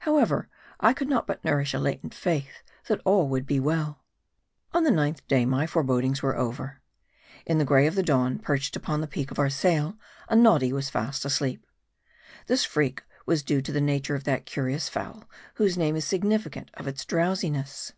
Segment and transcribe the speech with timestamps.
[0.00, 0.48] How ever,
[0.80, 4.02] I could not but nourish a latent faith that all would yet be well.
[4.72, 6.80] On the ninth day my forebodings were over.
[7.44, 10.72] In the gray of the dawn, perched upon the peak of our sail, a noddy
[10.72, 11.66] was seen fast asleep.
[12.46, 15.24] This freak was true to the nature of that curious fowl,
[15.56, 17.12] whose name is significant of its MARDT.
[17.12, 17.18] 151
[17.60, 17.92] drowsiness.